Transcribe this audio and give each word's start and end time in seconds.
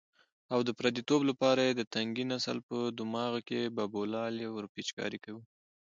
او 0.53 0.59
د 0.67 0.69
پردیتوب 0.79 1.21
لپاره 1.29 1.61
یې 1.67 1.73
د 1.75 1.81
تنکي 1.93 2.25
نسل 2.33 2.57
په 2.69 2.77
دماغ 2.99 3.33
کې 3.47 3.73
بابولالې 3.77 4.45
ورپېچکاري 4.49 5.19
کوو. 5.25 5.41